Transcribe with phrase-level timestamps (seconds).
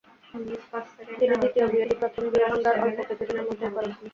[1.11, 3.91] তিনি দ্বিতীয় বিয়েটি প্রথম বিয়ে ভাঙার অল্প কিছুদিনের মধ্যেই করেন।